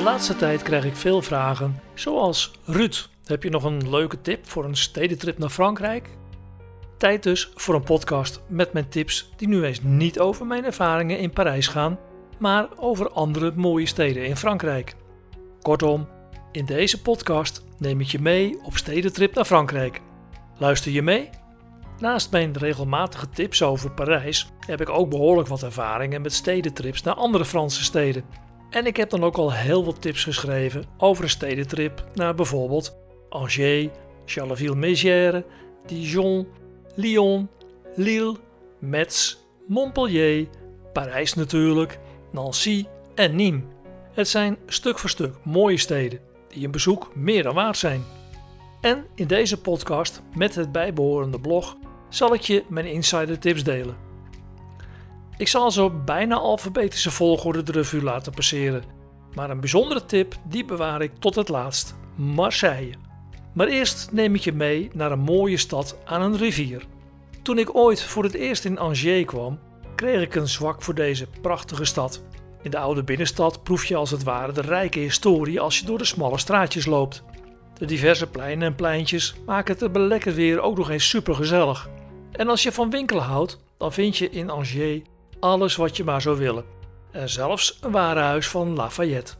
[0.00, 4.48] De laatste tijd krijg ik veel vragen, zoals Ruud, heb je nog een leuke tip
[4.48, 6.08] voor een stedentrip naar Frankrijk?
[6.98, 11.18] Tijd dus voor een podcast met mijn tips die nu eens niet over mijn ervaringen
[11.18, 11.98] in Parijs gaan,
[12.38, 14.94] maar over andere mooie steden in Frankrijk.
[15.62, 16.08] Kortom,
[16.52, 20.00] in deze podcast neem ik je mee op stedentrip naar Frankrijk.
[20.58, 21.30] Luister je mee?
[21.98, 27.14] Naast mijn regelmatige tips over Parijs heb ik ook behoorlijk wat ervaringen met stedentrips naar
[27.14, 28.49] andere Franse steden.
[28.70, 32.96] En ik heb dan ook al heel wat tips geschreven over een stedentrip naar bijvoorbeeld
[33.28, 33.88] Angers,
[34.24, 35.42] Charleville-Mézières,
[35.86, 36.48] Dijon,
[36.94, 37.48] Lyon,
[37.94, 38.36] Lille,
[38.78, 40.46] Metz, Montpellier,
[40.92, 41.98] Parijs natuurlijk,
[42.32, 43.64] Nancy en Nîmes.
[44.12, 48.04] Het zijn stuk voor stuk mooie steden die een bezoek meer dan waard zijn.
[48.80, 51.76] En in deze podcast met het bijbehorende blog
[52.08, 54.09] zal ik je mijn insider tips delen.
[55.40, 58.84] Ik zal zo bijna alfabetische volgorde de revue laten passeren,
[59.34, 62.94] maar een bijzondere tip die bewaar ik tot het laatst: Marseille.
[63.54, 66.86] Maar eerst neem ik je mee naar een mooie stad aan een rivier.
[67.42, 69.58] Toen ik ooit voor het eerst in Angers kwam,
[69.94, 72.22] kreeg ik een zwak voor deze prachtige stad.
[72.62, 75.98] In de oude binnenstad proef je als het ware de rijke historie als je door
[75.98, 77.22] de smalle straatjes loopt.
[77.74, 81.34] De diverse pleinen en pleintjes maken het er bij lekker weer ook nog eens super
[81.34, 81.88] gezellig.
[82.32, 85.00] En als je van winkelen houdt, dan vind je in Angers
[85.40, 86.64] alles wat je maar zou willen.
[87.10, 89.32] En zelfs een warenhuis van Lafayette.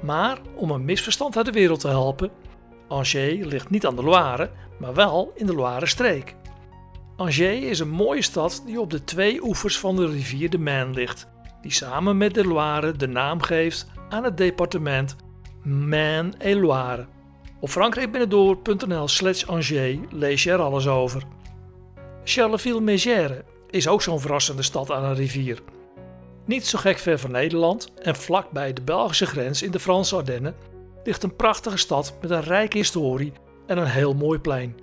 [0.00, 2.30] Maar om een misverstand uit de wereld te helpen,
[2.88, 6.34] Angers ligt niet aan de Loire, maar wel in de Loire-streek.
[7.16, 10.92] Angers is een mooie stad die op de twee oevers van de rivier de Maine
[10.92, 11.28] ligt,
[11.62, 15.16] die samen met de Loire de naam geeft aan het departement
[15.62, 17.06] Maine-et-Loire.
[17.60, 21.22] Op frankrijkbinnendoor.nl slash Angers lees je er alles over.
[22.24, 23.42] Charleville-Mézières
[23.72, 25.62] is ook zo'n verrassende stad aan een rivier.
[26.44, 30.54] Niet zo gek ver van Nederland en vlakbij de Belgische grens in de Franse Ardennen
[31.04, 33.32] ligt een prachtige stad met een rijke historie
[33.66, 34.76] en een heel mooi plein.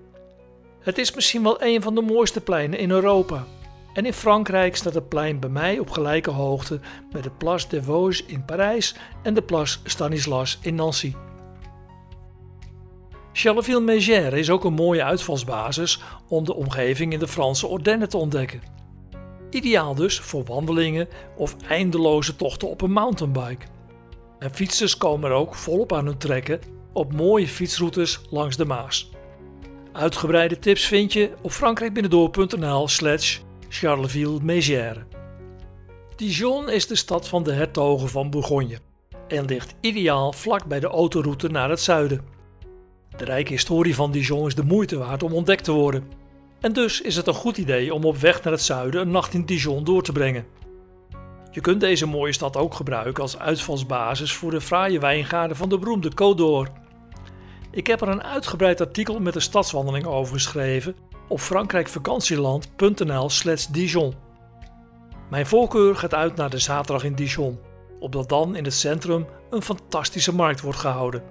[0.80, 3.46] Het is misschien wel een van de mooiste pleinen in Europa.
[3.94, 6.80] En in Frankrijk staat het plein bij mij op gelijke hoogte
[7.12, 11.14] met de Place des Vosges in Parijs en de Place Stanislas in Nancy.
[13.34, 18.79] Charleville-Mézières is ook een mooie uitvalsbasis om de omgeving in de Franse Ardennen te ontdekken.
[19.50, 23.66] Ideaal dus voor wandelingen of eindeloze tochten op een mountainbike.
[24.40, 26.60] En fietsers komen er ook volop aan hun trekken
[26.94, 29.10] op mooie fietsroutes langs de Maas.
[29.92, 33.40] Uitgebreide tips vind je op frankrijkbinnendoor.nl slash
[33.70, 35.00] Charleville-Mézières.
[36.16, 38.80] Dijon is de stad van de hertogen van Bourgogne
[39.28, 42.22] en ligt ideaal vlak bij de autoroute naar het zuiden.
[43.18, 46.19] De rijke historie van Dijon is de moeite waard om ontdekt te worden.
[46.62, 49.34] En dus is het een goed idee om op weg naar het zuiden een nacht
[49.34, 50.46] in Dijon door te brengen.
[51.52, 55.78] Je kunt deze mooie stad ook gebruiken als uitvalsbasis voor de fraaie wijngaarden van de
[55.78, 56.68] beroemde Côte d'Or.
[57.72, 60.96] Ik heb er een uitgebreid artikel met een stadswandeling over geschreven
[61.28, 64.14] op frankrijkvakantieland.nl/slash Dijon.
[65.30, 67.60] Mijn voorkeur gaat uit naar de zaterdag in Dijon,
[68.00, 71.24] opdat dan in het centrum een fantastische markt wordt gehouden.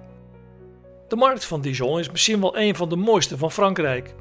[1.07, 4.15] De markt van Dijon is misschien wel een van de mooiste van Frankrijk.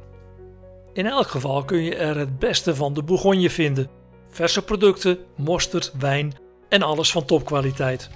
[0.99, 3.89] In elk geval kun je er het beste van de Bourgogne vinden:
[4.31, 6.35] verse producten, mosterd, wijn
[6.69, 8.11] en alles van topkwaliteit.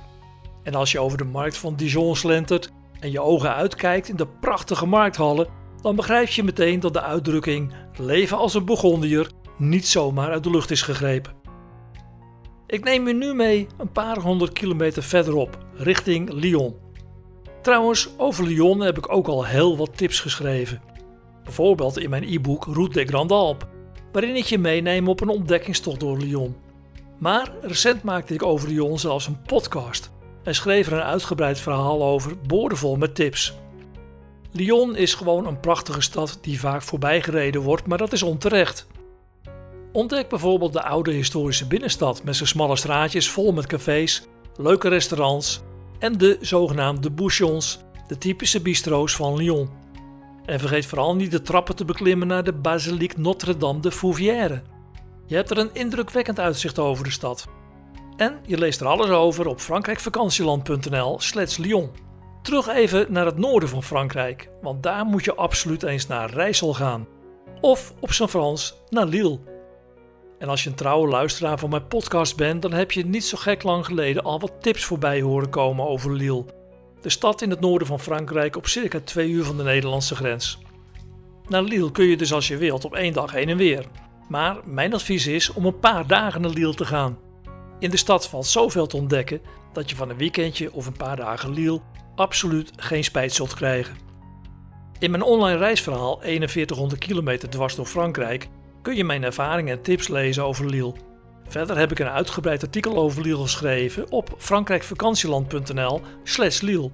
[0.63, 4.27] En als je over de markt van Dijon slentert en je ogen uitkijkt in de
[4.27, 5.47] prachtige markthallen,
[5.81, 10.51] dan begrijp je meteen dat de uitdrukking leven als een Bourgondier niet zomaar uit de
[10.51, 11.33] lucht is gegrepen.
[12.67, 16.77] Ik neem je nu mee een paar honderd kilometer verderop, richting Lyon.
[17.61, 20.92] Trouwens, over Lyon heb ik ook al heel wat tips geschreven.
[21.45, 23.69] Bijvoorbeeld in mijn e-book Route des Grandes Alpes,
[24.13, 26.57] waarin ik je meeneem op een ontdekkingstocht door Lyon.
[27.19, 30.11] Maar recent maakte ik over Lyon zelfs een podcast
[30.43, 33.57] en schreef er een uitgebreid verhaal over, boordevol met tips.
[34.53, 38.87] Lyon is gewoon een prachtige stad die vaak voorbijgereden wordt, maar dat is onterecht.
[39.93, 44.23] Ontdek bijvoorbeeld de oude historische binnenstad met zijn smalle straatjes vol met cafés,
[44.57, 45.61] leuke restaurants
[45.99, 49.69] en de zogenaamde bouchons, de typische bistro's van Lyon.
[50.45, 54.63] En vergeet vooral niet de trappen te beklimmen naar de Basilique Notre-Dame de Fouvière.
[55.27, 57.47] Je hebt er een indrukwekkend uitzicht over de stad.
[58.17, 61.91] En je leest er alles over op frankrijkvakantieland.nl slash Lyon.
[62.43, 66.75] Terug even naar het noorden van Frankrijk, want daar moet je absoluut eens naar Rijssel
[66.75, 67.07] gaan.
[67.61, 69.39] Of op zijn Frans naar Lille.
[70.39, 73.37] En als je een trouwe luisteraar van mijn podcast bent, dan heb je niet zo
[73.39, 76.45] gek lang geleden al wat tips voorbij horen komen over Lille.
[77.03, 80.59] De stad in het noorden van Frankrijk op circa twee uur van de Nederlandse grens.
[81.49, 83.85] Naar Lille kun je dus als je wilt op één dag heen en weer.
[84.29, 87.19] Maar mijn advies is om een paar dagen naar Lille te gaan.
[87.79, 89.41] In de stad valt zoveel te ontdekken
[89.73, 91.81] dat je van een weekendje of een paar dagen Lille
[92.15, 93.97] absoluut geen spijt zult krijgen.
[94.99, 98.49] In mijn online reisverhaal 4100 kilometer dwars door Frankrijk
[98.83, 100.95] kun je mijn ervaringen en tips lezen over Lille.
[101.53, 106.91] Verder heb ik een uitgebreid artikel over Lille geschreven op frankrijkvakantieland.nl slash Lille.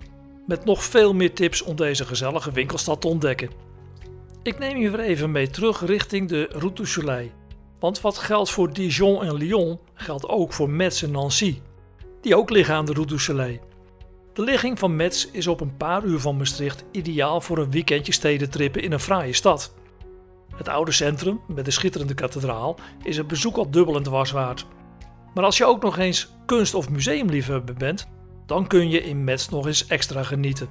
[0.46, 3.50] Met nog veel meer tips om deze gezellige winkelstad te ontdekken.
[4.42, 7.30] Ik neem je weer even mee terug richting de Route du Soleil.
[7.80, 11.60] Want wat geldt voor Dijon en Lyon, geldt ook voor Metz en Nancy.
[12.20, 13.58] Die ook liggen aan de Route du Soleil.
[14.32, 18.12] De ligging van Metz is op een paar uur van Maastricht ideaal voor een weekendje
[18.12, 19.74] stedentrippen in een fraaie stad.
[20.58, 24.66] Het oude centrum, met de schitterende kathedraal, is een bezoek al dubbel en dwars waard.
[25.34, 28.08] Maar als je ook nog eens kunst- of museumliefhebber bent,
[28.46, 30.68] dan kun je in Metz nog eens extra genieten.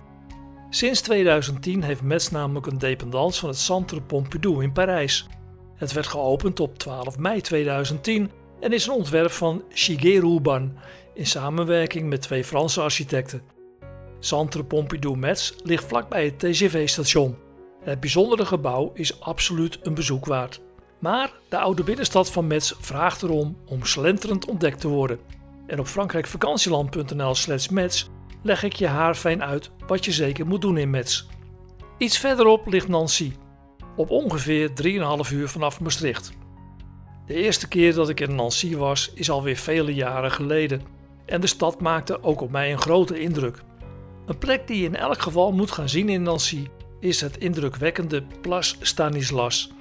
[0.70, 5.28] Sinds 2010 heeft Metz namelijk een dependance van het Centre Pompidou in Parijs.
[5.76, 10.78] Het werd geopend op 12 mei 2010 en is een ontwerp van Shigeru Ban
[11.14, 13.42] in samenwerking met twee Franse architecten.
[14.20, 17.47] Centre Pompidou Metz ligt vlakbij het TGV-station.
[17.84, 20.62] Het bijzondere gebouw is absoluut een bezoek waard.
[21.00, 25.20] Maar de oude binnenstad van Metz vraagt erom om slenterend ontdekt te worden.
[25.68, 28.08] En op frankrijkvakantieland.nl slash Metz
[28.42, 31.26] leg ik je haar fijn uit wat je zeker moet doen in Metz.
[31.98, 33.32] Iets verderop ligt Nancy,
[33.96, 34.70] op ongeveer
[35.26, 36.32] 3,5 uur vanaf Maastricht.
[37.26, 40.82] De eerste keer dat ik in Nancy was is alweer vele jaren geleden
[41.26, 43.64] en de stad maakte ook op mij een grote indruk.
[44.26, 46.68] Een plek die je in elk geval moet gaan zien in Nancy
[47.00, 49.72] is het indrukwekkende Place Stanislas.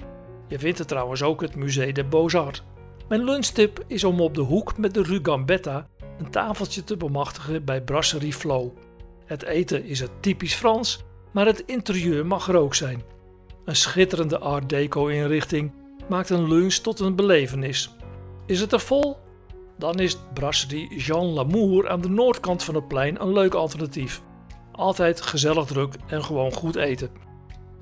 [0.47, 2.63] Je vindt er trouwens ook het Musée des Beaux-Arts.
[3.07, 5.87] Mijn lunchtip is om op de hoek met de Rue Gambetta
[6.17, 8.69] een tafeltje te bemachtigen bij Brasserie Flow.
[9.25, 13.03] Het eten is het typisch Frans, maar het interieur mag er ook zijn.
[13.65, 15.71] Een schitterende art deco inrichting
[16.09, 17.95] maakt een lunch tot een belevenis.
[18.45, 19.17] Is het er vol?
[19.77, 24.21] Dan is Brasserie Jean Lamour aan de noordkant van het plein een leuk alternatief.
[24.77, 27.09] Altijd gezellig druk en gewoon goed eten.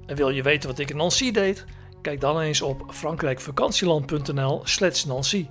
[0.06, 1.65] En wil je weten wat ik in Nancy deed?
[2.01, 5.47] Kijk dan eens op frankrijkvakantieland.nl/slash Nancy.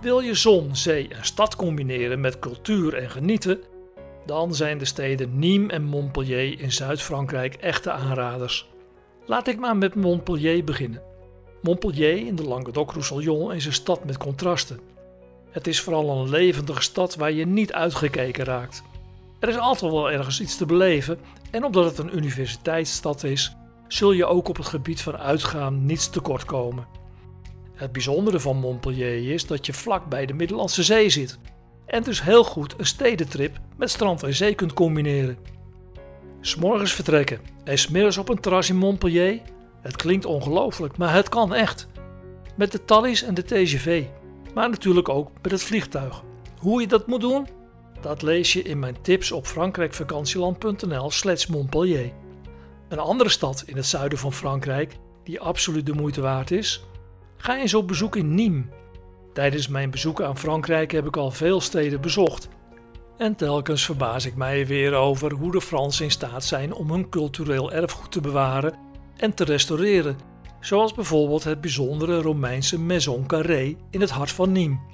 [0.00, 3.60] Wil je zon, zee en stad combineren met cultuur en genieten?
[4.26, 8.70] Dan zijn de steden Nîmes en Montpellier in Zuid-Frankrijk echte aanraders.
[9.26, 11.02] Laat ik maar met Montpellier beginnen.
[11.62, 14.80] Montpellier in de Languedoc-Roussillon is een stad met contrasten.
[15.50, 18.82] Het is vooral een levendige stad waar je niet uitgekeken raakt.
[19.42, 21.18] Er is altijd wel ergens iets te beleven
[21.50, 23.56] en omdat het een universiteitsstad is,
[23.88, 26.86] zul je ook op het gebied van uitgaan niets tekort komen.
[27.74, 31.38] Het bijzondere van Montpellier is dat je vlak bij de Middellandse Zee zit
[31.86, 35.38] en dus heel goed een stedentrip met strand en zee kunt combineren.
[36.40, 39.40] S'morgens vertrekken en smiddags op een terras in Montpellier.
[39.80, 41.88] Het klinkt ongelooflijk, maar het kan echt.
[42.56, 44.04] Met de Thalys en de TGV,
[44.54, 46.22] maar natuurlijk ook met het vliegtuig.
[46.58, 47.60] Hoe je dat moet doen?
[48.02, 52.12] Dat lees je in mijn tips op frankrijkvakantieland.nl/slash Montpellier.
[52.88, 56.84] Een andere stad in het zuiden van Frankrijk, die absoluut de moeite waard is,
[57.36, 58.80] ga eens op bezoek in Nîmes.
[59.32, 62.48] Tijdens mijn bezoek aan Frankrijk heb ik al veel steden bezocht.
[63.18, 67.08] En telkens verbaas ik mij weer over hoe de Fransen in staat zijn om hun
[67.08, 68.74] cultureel erfgoed te bewaren
[69.16, 70.16] en te restaureren,
[70.60, 74.92] zoals bijvoorbeeld het bijzondere Romeinse Maison Carré in het hart van Nîmes.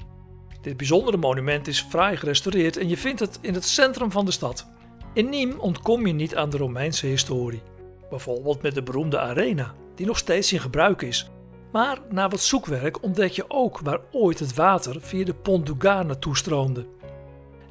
[0.69, 4.31] Dit bijzondere monument is fraai gerestaureerd en je vindt het in het centrum van de
[4.31, 4.67] stad.
[5.15, 7.63] In Nîmes ontkom je niet aan de Romeinse historie.
[8.11, 11.31] Bijvoorbeeld met de beroemde arena, die nog steeds in gebruik is.
[11.73, 15.75] Maar na wat zoekwerk ontdek je ook waar ooit het water via de Pont du
[15.79, 16.87] Gard naartoe stroomde.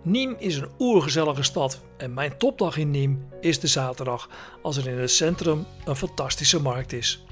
[0.04, 4.30] Nîmes is een oergezellige stad en mijn topdag in Nîmes is de zaterdag
[4.62, 7.26] als er in het centrum een fantastische markt is.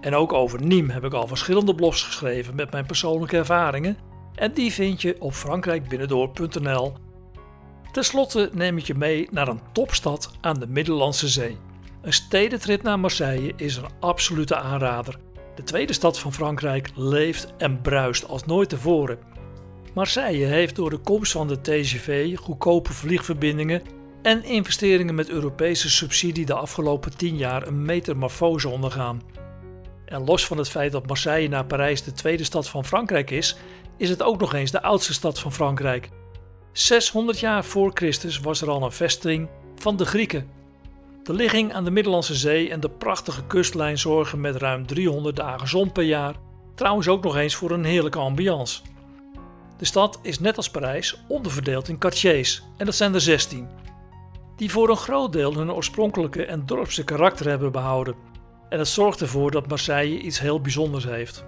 [0.00, 4.52] En ook over Nîmes heb ik al verschillende blogs geschreven met mijn persoonlijke ervaringen en
[4.52, 6.92] die vind je op frankrijkbinnendoor.nl.
[7.92, 11.56] Ten slotte neem ik je mee naar een topstad aan de Middellandse Zee.
[12.02, 15.18] Een stedentrip naar Marseille is een absolute aanrader.
[15.54, 19.18] De tweede stad van Frankrijk leeft en bruist als nooit tevoren.
[19.94, 23.82] Marseille heeft door de komst van de TGV, goedkope vliegverbindingen
[24.22, 29.22] en investeringen met Europese subsidie de afgelopen 10 jaar een metamorfose ondergaan.
[30.04, 33.56] En los van het feit dat Marseille na Parijs de tweede stad van Frankrijk is,
[34.02, 36.08] is het ook nog eens de oudste stad van Frankrijk.
[36.72, 40.48] 600 jaar voor Christus was er al een vesting van de Grieken.
[41.22, 45.68] De ligging aan de Middellandse Zee en de prachtige kustlijn zorgen met ruim 300 dagen
[45.68, 46.34] zon per jaar
[46.74, 48.80] trouwens ook nog eens voor een heerlijke ambiance.
[49.78, 53.68] De stad is net als Parijs onderverdeeld in quartiers en dat zijn er 16,
[54.56, 58.14] die voor een groot deel hun oorspronkelijke en dorpse karakter hebben behouden.
[58.68, 61.44] En dat zorgt ervoor dat Marseille iets heel bijzonders heeft.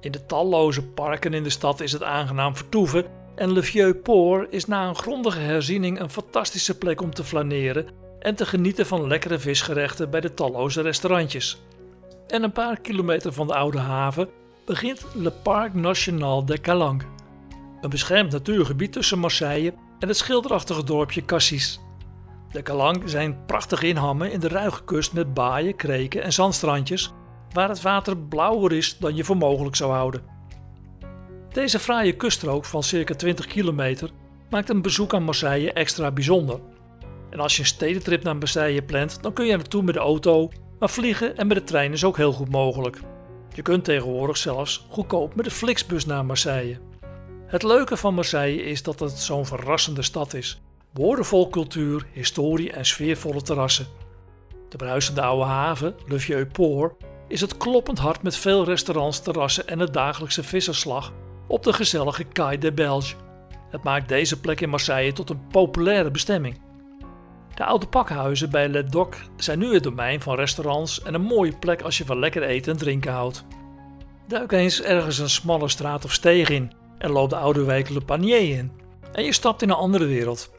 [0.00, 4.52] In de talloze parken in de stad is het aangenaam vertoeven En Le Vieux Port
[4.52, 7.86] is na een grondige herziening een fantastische plek om te flaneren
[8.18, 11.62] en te genieten van lekkere visgerechten bij de talloze restaurantjes.
[12.26, 14.28] En een paar kilometer van de oude haven
[14.66, 17.06] begint Le Parc National de Calanque,
[17.80, 21.80] een beschermd natuurgebied tussen Marseille en het schilderachtige dorpje Cassis.
[22.50, 27.12] De Calanque zijn prachtige inhammen in de ruige kust met baaien, kreken en zandstrandjes,
[27.52, 30.22] waar het water blauwer is dan je voor mogelijk zou houden.
[31.52, 34.10] Deze fraaie kuststrook van circa 20 kilometer
[34.50, 36.60] maakt een bezoek aan Marseille extra bijzonder.
[37.30, 40.00] En als je een stedentrip naar Marseille plant, dan kun je er naartoe met de
[40.00, 43.00] auto, maar vliegen en met de trein is ook heel goed mogelijk.
[43.54, 46.78] Je kunt tegenwoordig zelfs goedkoop met de Flixbus naar Marseille.
[47.46, 50.60] Het leuke van Marseille is dat het zo'n verrassende stad is.
[50.92, 53.86] Woordenvol cultuur, historie en sfeervolle terrassen.
[54.68, 56.94] De bruisende oude haven, Le Vieux Port,
[57.28, 61.12] is het kloppend hart met veel restaurants, terrassen en het dagelijkse visserslag
[61.46, 63.14] op de gezellige Quai de Belge.
[63.70, 66.60] Het maakt deze plek in Marseille tot een populaire bestemming.
[67.54, 71.56] De oude pakhuizen bij Le Doc zijn nu het domein van restaurants en een mooie
[71.58, 73.44] plek als je van lekker eten en drinken houdt.
[74.26, 78.00] Duik eens ergens een smalle straat of steeg in en loop de oude wijk Le
[78.00, 78.72] Panier in.
[79.12, 80.50] En je stapt in een andere wereld.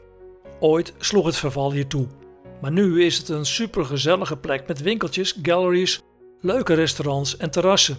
[0.60, 2.06] Ooit sloeg het verval hier toe.
[2.60, 6.00] Maar nu is het een supergezellige plek met winkeltjes, galleries,
[6.40, 7.98] leuke restaurants en terrassen.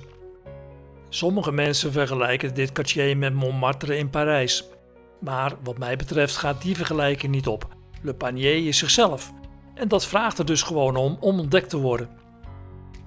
[1.10, 4.70] Sommige mensen vergelijken dit quartier met Montmartre in Parijs.
[5.20, 7.68] Maar wat mij betreft gaat die vergelijking niet op.
[8.02, 9.32] Le Panier is zichzelf.
[9.76, 12.10] En dat vraagt er dus gewoon om om ontdekt te worden.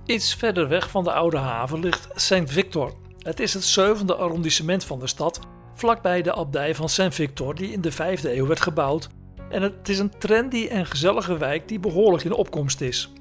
[0.07, 2.93] Iets verder weg van de oude haven ligt Saint-Victor.
[3.19, 5.41] Het is het zevende arrondissement van de stad,
[5.75, 9.09] vlakbij de abdij van Saint-Victor die in de 5e eeuw werd gebouwd.
[9.51, 13.13] En het is een trendy en gezellige wijk die behoorlijk in opkomst is.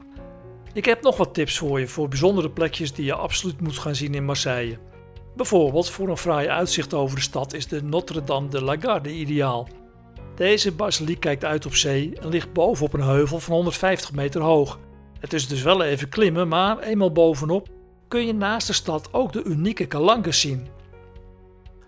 [0.74, 3.96] Ik heb nog wat tips voor je voor bijzondere plekjes die je absoluut moet gaan
[3.96, 4.78] zien in Marseille.
[5.36, 9.68] Bijvoorbeeld voor een fraai uitzicht over de stad is de Notre-Dame de la Garde ideaal.
[10.36, 14.80] Deze basiliek kijkt uit op zee en ligt bovenop een heuvel van 150 meter hoog.
[15.20, 17.68] Het is dus wel even klimmen, maar eenmaal bovenop
[18.08, 20.68] kun je naast de stad ook de unieke kalankes zien.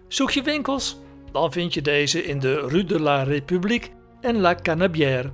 [0.07, 0.97] Zoek je winkels?
[1.31, 3.89] Dan vind je deze in de Rue de la République
[4.21, 5.31] en La Canabière.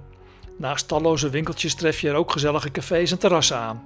[0.61, 3.83] Naast talloze winkeltjes tref je er ook gezellige cafés en terrassen aan.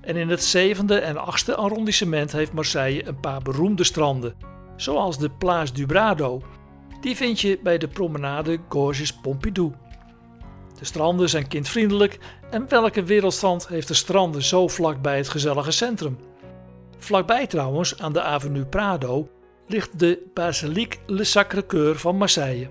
[0.00, 4.34] En in het zevende en achtste arrondissement heeft Marseille een paar beroemde stranden,
[4.76, 6.42] zoals de Place du Brado.
[7.00, 9.72] Die vind je bij de promenade Gorges Pompidou.
[10.78, 12.18] De stranden zijn kindvriendelijk
[12.50, 16.18] en welke wereldstrand heeft de stranden zo vlak bij het gezellige centrum?
[16.98, 19.28] Vlakbij trouwens, aan de Avenue Prado,
[19.66, 22.68] ligt de Basilique Le Sacré-Cœur van Marseille.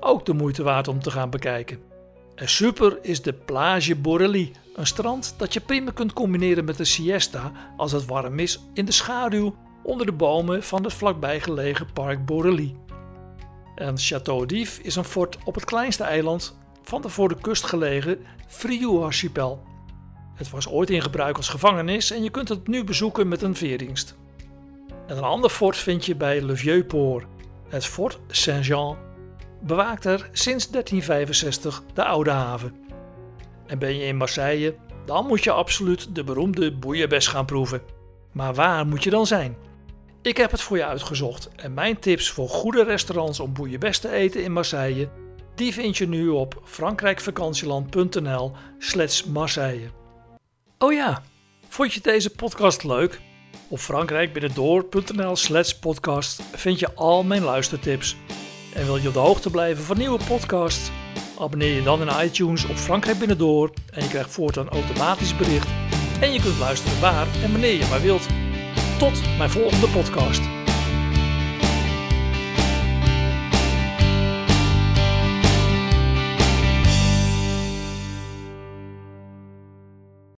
[0.00, 1.94] Ook de moeite waard om te gaan bekijken.
[2.36, 6.86] En super is de Plage Borelli, een strand dat je prima kunt combineren met een
[6.86, 11.92] siesta als het warm is in de schaduw onder de bomen van het vlakbij gelegen
[11.92, 12.76] park Borelli.
[13.74, 17.64] En Château d'If is een fort op het kleinste eiland van de voor de kust
[17.64, 19.62] gelegen Frioul-archipel.
[20.34, 23.56] Het was ooit in gebruik als gevangenis en je kunt het nu bezoeken met een
[23.56, 24.16] veerdienst.
[25.06, 27.26] En een ander fort vind je bij Le Vieux Port,
[27.68, 29.05] het Fort Saint-Jean
[29.66, 32.74] bewaakt er sinds 1365 de Oude Haven.
[33.66, 37.82] En ben je in Marseille, dan moet je absoluut de beroemde bouillabaisse gaan proeven.
[38.32, 39.56] Maar waar moet je dan zijn?
[40.22, 44.10] Ik heb het voor je uitgezocht en mijn tips voor goede restaurants om bouillabaisse te
[44.10, 45.08] eten in Marseille,
[45.54, 49.90] die vind je nu op frankrijkvakantieland.nl slash Marseille.
[50.78, 51.22] Oh ja,
[51.68, 53.20] vond je deze podcast leuk?
[53.68, 58.16] Op frankrijkbinnendoor.nl slash podcast vind je al mijn luistertips.
[58.76, 60.90] En wil je op de hoogte blijven van nieuwe podcasts?
[61.38, 65.68] Abonneer je dan in iTunes op Frankrijk Binnendoor en je krijgt voortaan automatisch bericht.
[66.20, 68.26] En je kunt luisteren waar en wanneer je maar wilt.
[68.98, 70.55] Tot mijn volgende podcast.